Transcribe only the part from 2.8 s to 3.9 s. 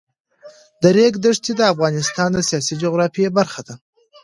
جغرافیه برخه ده.